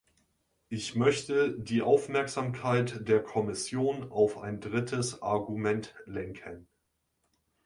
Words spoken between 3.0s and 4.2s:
der Kommission